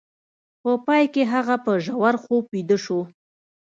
[0.61, 2.99] په پای کې هغه په ژور خوب ویده شو